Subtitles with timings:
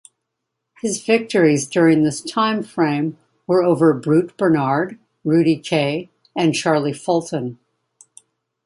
[0.81, 7.59] His victories during this timeframe were over Brute Bernard, Rudy Kay and Charlie Fulton.